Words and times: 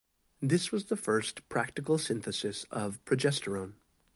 This 0.41 0.71
was 0.71 0.85
the 0.85 0.95
first 0.97 1.47
practical 1.47 1.99
synthesis 1.99 2.65
of 2.71 2.97
progesterone. 3.05 3.73